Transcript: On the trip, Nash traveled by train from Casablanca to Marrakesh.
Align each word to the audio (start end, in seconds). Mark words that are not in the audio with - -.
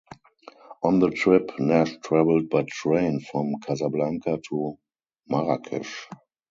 On 0.81 0.97
the 0.97 1.11
trip, 1.11 1.51
Nash 1.59 1.95
traveled 2.03 2.49
by 2.49 2.63
train 2.63 3.19
from 3.19 3.57
Casablanca 3.63 4.39
to 4.49 4.79
Marrakesh. 5.29 6.07